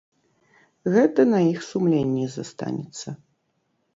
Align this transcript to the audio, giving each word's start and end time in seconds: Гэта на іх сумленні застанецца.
Гэта 0.93 1.25
на 1.33 1.39
іх 1.51 1.59
сумленні 1.71 2.25
застанецца. 2.37 3.07